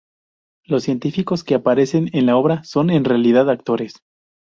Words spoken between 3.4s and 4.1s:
actores.